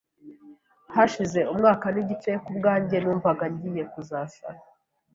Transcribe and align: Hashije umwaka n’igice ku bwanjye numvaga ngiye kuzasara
Hashije 0.93 1.39
umwaka 1.53 1.85
n’igice 1.95 2.31
ku 2.43 2.51
bwanjye 2.57 2.95
numvaga 3.03 3.43
ngiye 3.53 3.83
kuzasara 3.91 4.59